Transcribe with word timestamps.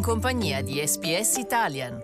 in 0.00 0.06
compagnia 0.06 0.62
di 0.62 0.80
SPS 0.82 1.36
Italian. 1.36 2.02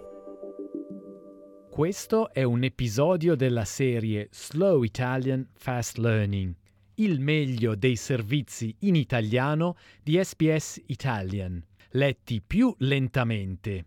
Questo 1.70 2.30
è 2.30 2.42
un 2.42 2.62
episodio 2.62 3.34
della 3.34 3.64
serie 3.64 4.28
Slow 4.32 4.82
Italian 4.82 5.48
Fast 5.54 5.96
Learning, 5.96 6.54
il 6.96 7.20
meglio 7.20 7.74
dei 7.74 7.96
servizi 7.96 8.76
in 8.80 8.96
italiano 8.96 9.78
di 10.02 10.22
SPS 10.22 10.78
Italian, 10.88 11.64
letti 11.92 12.42
più 12.46 12.74
lentamente. 12.80 13.86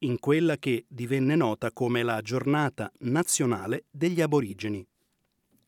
in 0.04 0.20
quella 0.20 0.58
che 0.58 0.86
divenne 0.88 1.36
nota 1.36 1.72
come 1.72 2.04
la 2.04 2.22
giornata 2.22 2.92
nazionale 3.00 3.86
degli 3.92 4.22
aborigeni. 4.22 4.88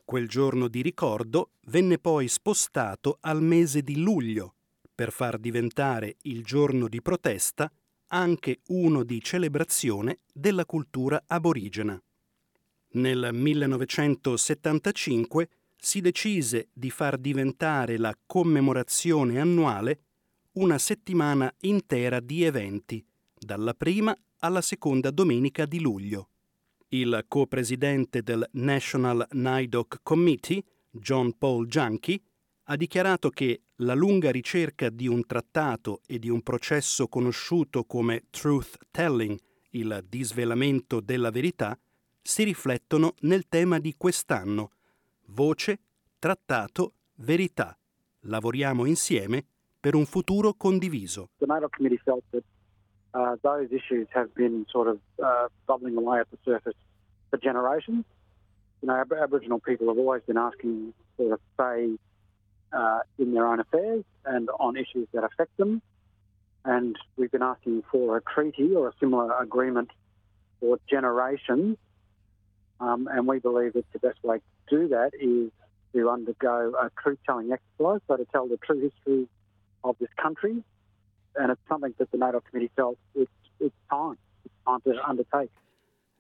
Quel 0.05 0.27
giorno 0.27 0.67
di 0.67 0.81
ricordo 0.81 1.51
venne 1.67 1.99
poi 1.99 2.27
spostato 2.27 3.19
al 3.21 3.43
mese 3.43 3.81
di 3.81 3.97
luglio 3.97 4.55
per 4.93 5.11
far 5.11 5.37
diventare 5.37 6.17
il 6.23 6.43
giorno 6.43 6.87
di 6.87 7.01
protesta 7.01 7.71
anche 8.07 8.59
uno 8.67 9.03
di 9.03 9.21
celebrazione 9.21 10.19
della 10.31 10.65
cultura 10.65 11.23
aborigena. 11.25 11.99
Nel 12.95 13.29
1975 13.33 15.49
si 15.77 16.01
decise 16.01 16.67
di 16.73 16.91
far 16.91 17.17
diventare 17.17 17.97
la 17.97 18.15
commemorazione 18.25 19.39
annuale 19.39 20.01
una 20.53 20.77
settimana 20.77 21.51
intera 21.61 22.19
di 22.19 22.43
eventi 22.43 23.03
dalla 23.43 23.73
prima 23.73 24.15
alla 24.39 24.61
seconda 24.61 25.11
domenica 25.11 25.65
di 25.65 25.79
luglio. 25.79 26.29
Il 26.89 27.25
co-presidente 27.27 28.21
del 28.21 28.47
National 28.51 29.25
NIDOC 29.31 29.99
Committee, 30.03 30.63
John 30.91 31.35
Paul 31.37 31.67
Junkie, 31.67 32.21
ha 32.65 32.75
dichiarato 32.75 33.29
che 33.29 33.61
la 33.77 33.95
lunga 33.95 34.31
ricerca 34.31 34.89
di 34.89 35.07
un 35.07 35.25
trattato 35.25 36.01
e 36.05 36.19
di 36.19 36.29
un 36.29 36.41
processo 36.41 37.07
conosciuto 37.07 37.83
come 37.83 38.25
truth 38.29 38.77
telling, 38.91 39.37
il 39.71 40.05
disvelamento 40.07 40.99
della 40.99 41.31
verità, 41.31 41.77
si 42.21 42.43
riflettono 42.43 43.15
nel 43.21 43.47
tema 43.49 43.79
di 43.79 43.95
quest'anno, 43.97 44.71
voce, 45.25 45.79
trattato, 46.19 46.93
verità. 47.15 47.77
Lavoriamo 48.21 48.85
insieme 48.85 49.43
per 49.79 49.95
un 49.95 50.05
futuro 50.05 50.53
condiviso. 50.53 51.31
The 51.39 51.45
NIDOC 51.45 51.75
committee 51.75 51.99
felt 52.05 52.23
that 52.29 52.43
uh, 53.13 53.35
those 53.43 53.69
issues 53.71 54.07
have 54.13 54.33
been 54.33 54.65
sort 54.71 54.87
of 54.87 54.99
uh, 55.23 55.47
bubbling 55.67 55.97
away 55.97 56.19
at 56.19 56.31
the 56.31 56.37
surface 56.43 56.75
for 57.29 57.37
generations. 57.37 58.05
You 58.81 58.87
know, 58.87 58.95
Ab- 58.95 59.13
Aboriginal 59.13 59.59
people 59.59 59.87
have 59.87 59.97
always 59.97 60.23
been 60.23 60.37
asking 60.37 60.93
for 61.15 61.35
a 61.35 61.37
say 61.57 61.97
uh, 62.71 62.99
in 63.19 63.33
their 63.33 63.45
own 63.45 63.59
affairs 63.59 64.03
and 64.25 64.49
on 64.59 64.75
issues 64.75 65.07
that 65.13 65.23
affect 65.23 65.55
them. 65.57 65.81
And 66.65 66.95
we've 67.17 67.31
been 67.31 67.43
asking 67.43 67.83
for 67.91 68.17
a 68.17 68.21
treaty 68.21 68.73
or 68.73 68.87
a 68.89 68.93
similar 68.99 69.31
agreement 69.39 69.91
for 70.59 70.79
generations. 70.89 71.77
Um, 72.79 73.07
and 73.11 73.27
we 73.27 73.39
believe 73.39 73.73
that 73.73 73.85
the 73.93 73.99
best 73.99 74.23
way 74.23 74.37
to 74.37 74.77
do 74.77 74.87
that 74.89 75.11
is 75.13 75.51
to 75.93 76.09
undergo 76.09 76.73
a 76.81 76.89
truth 77.01 77.19
telling 77.25 77.51
exercise, 77.51 78.01
so 78.07 78.17
to 78.17 78.25
tell 78.31 78.47
the 78.47 78.57
true 78.57 78.79
history 78.79 79.27
of 79.83 79.95
this 79.99 80.09
country 80.19 80.63
and 81.35 81.51
it's 81.51 81.61
something 81.67 81.93
that 81.97 82.09
the 82.11 82.17
NATO 82.17 82.41
committee 82.41 82.71
felt 82.75 82.97
it's, 83.15 83.31
it's 83.59 83.75
time, 83.89 84.17
it's 84.43 84.53
time 84.65 84.79
to 84.83 84.91
undertake. 85.07 85.51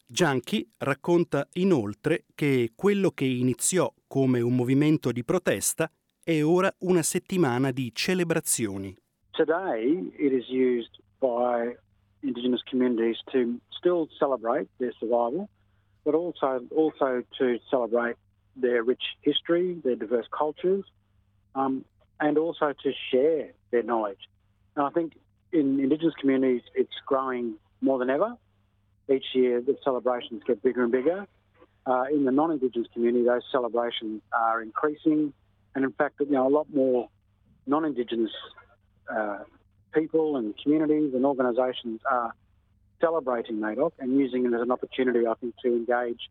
Gianchi 0.05 0.69
racconta 0.79 1.47
inoltre 1.53 2.25
che 2.35 2.73
quello 2.75 3.11
che 3.11 3.25
iniziò 3.25 3.91
come 4.05 4.41
un 4.41 4.55
movimento 4.55 5.11
di 5.11 5.23
protesta 5.23 5.89
è 6.23 6.43
ora 6.43 6.71
una 6.79 7.01
settimana 7.01 7.71
di 7.71 7.91
celebrazioni. 7.93 8.95
Today 9.31 10.11
it 10.17 10.31
is 10.31 10.47
used 10.49 11.01
by 11.19 11.75
Indigenous 12.21 12.61
communities 12.69 13.17
to 13.31 13.59
still 13.71 14.07
celebrate 14.19 14.69
their 14.77 14.93
survival, 14.99 15.49
but 16.03 16.13
also 16.13 16.63
also 16.75 17.23
to 17.37 17.57
celebrate 17.69 18.15
their 18.55 18.83
rich 18.83 19.03
history, 19.21 19.81
their 19.83 19.95
diverse 19.95 20.27
cultures, 20.29 20.85
um, 21.55 21.83
and 22.19 22.37
also 22.37 22.73
to 22.83 22.91
share 23.09 23.51
their 23.71 23.83
knowledge. 23.83 24.29
And 24.75 24.85
I 24.85 24.89
think 24.89 25.13
in 25.51 25.79
Indigenous 25.79 26.13
communities, 26.19 26.61
it's 26.75 26.93
growing 27.05 27.55
more 27.81 27.99
than 27.99 28.09
ever. 28.09 28.35
Each 29.11 29.25
year, 29.33 29.61
the 29.61 29.77
celebrations 29.83 30.41
get 30.45 30.63
bigger 30.63 30.83
and 30.83 30.91
bigger. 30.91 31.27
Uh, 31.85 32.05
in 32.11 32.23
the 32.23 32.31
non-Indigenous 32.31 32.87
community, 32.93 33.25
those 33.25 33.43
celebrations 33.51 34.21
are 34.31 34.61
increasing, 34.61 35.33
and 35.75 35.83
in 35.83 35.91
fact, 35.91 36.15
you 36.19 36.31
know, 36.31 36.47
a 36.47 36.49
lot 36.49 36.67
more 36.73 37.09
non-Indigenous 37.67 38.31
uh, 39.13 39.39
people 39.93 40.37
and 40.37 40.55
communities 40.61 41.13
and 41.13 41.25
organisations 41.25 41.99
are 42.09 42.33
celebrating 43.01 43.57
NAIDOC 43.57 43.91
and 43.99 44.17
using 44.17 44.45
it 44.45 44.53
as 44.53 44.61
an 44.61 44.71
opportunity, 44.71 45.27
I 45.27 45.33
think, 45.33 45.55
to 45.63 45.67
engage 45.67 46.29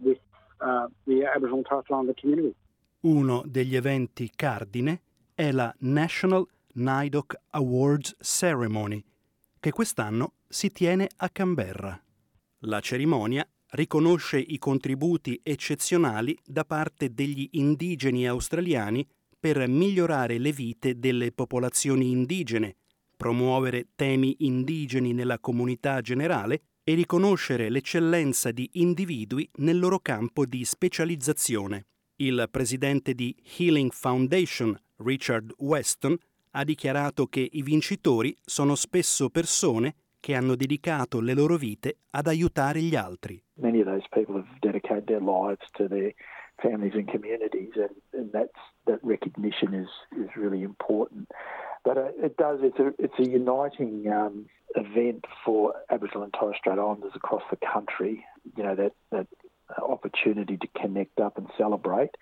with 0.00 0.18
uh, 0.60 0.88
the 1.06 1.26
Aboriginal 1.26 1.58
and 1.58 1.66
Torres 1.66 1.84
Islander 1.90 2.14
community. 2.14 2.54
Uno 3.00 3.42
degli 3.46 3.76
eventi 3.76 4.32
cardine 4.34 5.00
è 5.34 5.52
la 5.52 5.72
National 5.80 6.46
NIDOC 6.78 7.34
Awards 7.52 8.16
Ceremony, 8.20 9.02
che 9.58 9.70
quest'anno 9.70 10.34
si 10.46 10.70
tiene 10.70 11.08
a 11.16 11.30
Canberra. 11.30 11.98
La 12.60 12.80
cerimonia 12.80 13.48
riconosce 13.70 14.38
i 14.38 14.58
contributi 14.58 15.40
eccezionali 15.42 16.36
da 16.44 16.66
parte 16.66 17.14
degli 17.14 17.48
indigeni 17.52 18.28
australiani 18.28 19.08
per 19.40 19.66
migliorare 19.66 20.36
le 20.36 20.52
vite 20.52 20.98
delle 20.98 21.32
popolazioni 21.32 22.10
indigene, 22.10 22.76
promuovere 23.16 23.88
temi 23.94 24.36
indigeni 24.40 25.14
nella 25.14 25.38
comunità 25.38 26.02
generale 26.02 26.60
e 26.84 26.92
riconoscere 26.92 27.70
l'eccellenza 27.70 28.50
di 28.50 28.68
individui 28.74 29.48
nel 29.56 29.78
loro 29.78 29.98
campo 30.00 30.44
di 30.44 30.62
specializzazione. 30.66 31.86
Il 32.16 32.48
presidente 32.50 33.14
di 33.14 33.34
Healing 33.56 33.92
Foundation, 33.92 34.78
Richard 34.96 35.54
Weston, 35.56 36.18
ha 36.56 36.64
dichiarato 36.64 37.26
che 37.26 37.46
i 37.52 37.62
vincitori 37.62 38.34
sono 38.42 38.74
spesso 38.74 39.28
persone 39.28 39.94
che 40.20 40.34
hanno 40.34 40.56
dedicato 40.56 41.20
le 41.20 41.34
loro 41.34 41.56
vite 41.56 41.98
ad 42.12 42.26
aiutare 42.26 42.80
gli 42.80 42.96
altri. 42.96 43.40
Many 43.60 43.80
of 43.80 43.86
those 43.86 44.06
people 44.10 44.36
have 44.36 44.48
dedicated 44.60 45.04
their 45.04 45.20
lives 45.20 45.64
to 45.72 45.86
their 45.86 46.14
families 46.62 46.94
and 46.94 47.06
communities, 47.10 47.72
and, 47.76 47.94
and 48.12 48.30
that 48.32 48.50
recognition 49.02 49.74
is, 49.74 49.88
is 50.16 50.34
really 50.34 50.62
important. 50.62 51.30
But 51.84 51.98
uh, 51.98 52.08
it 52.24 52.36
does, 52.36 52.60
it's 52.62 52.78
a, 52.78 52.94
it's 52.98 53.18
a 53.18 53.28
uniting 53.28 54.10
um, 54.10 54.46
event 54.74 55.26
for 55.44 55.74
Aboriginal 55.90 56.24
and 56.24 56.32
Torres 56.32 56.56
Strait 56.58 56.78
Islanders 56.78 57.12
across 57.14 57.42
the 57.50 57.58
country, 57.58 58.24
you 58.56 58.64
know, 58.64 58.74
that, 58.74 58.92
that 59.10 59.26
opportunity 59.82 60.56
to 60.56 60.66
connect 60.80 61.20
up 61.20 61.36
and 61.36 61.48
celebrate. 61.58 62.16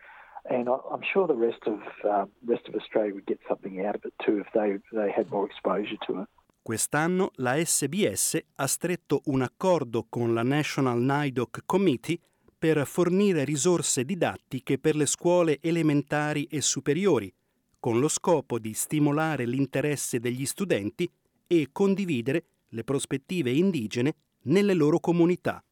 And 0.50 0.68
I'm 0.68 1.02
sure 1.02 1.26
the 1.26 1.34
rest 1.34 1.66
of 1.66 1.80
uh, 2.04 2.26
rest 2.46 2.68
of 2.68 2.74
Australia 2.74 3.12
would 3.12 3.26
get 3.26 3.40
something 3.48 3.84
out 3.84 3.94
of 3.94 4.04
it 4.04 4.14
too 4.24 4.38
if 4.38 4.50
they 4.52 4.78
they 4.92 5.10
had 5.10 5.28
more 5.30 5.46
exposure 5.46 5.98
to 6.06 6.22
it. 6.22 6.28
Quest'anno 6.62 7.30
la 7.36 7.62
SBS 7.62 8.42
ha 8.54 8.66
stretto 8.66 9.20
un 9.26 9.42
accordo 9.42 10.06
con 10.08 10.32
la 10.32 10.42
National 10.42 10.98
NIDOC 10.98 11.62
Committee 11.66 12.18
per 12.58 12.86
fornire 12.86 13.44
risorse 13.44 14.04
didattiche 14.04 14.78
per 14.78 14.96
le 14.96 15.04
scuole 15.04 15.58
elementari 15.60 16.44
e 16.44 16.62
superiori, 16.62 17.30
con 17.78 18.00
lo 18.00 18.08
scopo 18.08 18.58
di 18.58 18.72
stimolare 18.72 19.44
l'interesse 19.44 20.18
degli 20.20 20.46
studenti 20.46 21.10
e 21.46 21.68
condividere 21.70 22.44
le 22.68 22.82
prospettive 22.82 23.50
indigene 23.50 24.14
nelle 24.44 24.72
loro 24.72 25.00
comunità. 25.00 25.62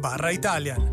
barra 0.00 0.30
Italian. 0.30 0.91